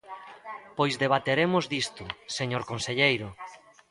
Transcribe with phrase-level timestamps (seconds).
[0.77, 2.03] Pois debateremos disto,
[2.37, 3.27] señor conselleiro.